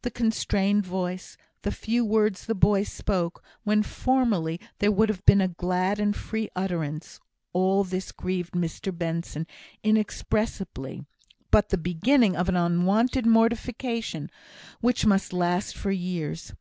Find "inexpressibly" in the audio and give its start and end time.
9.82-11.00